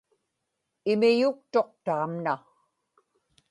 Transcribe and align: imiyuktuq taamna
imiyuktuq 0.91 1.69
taamna 1.85 2.33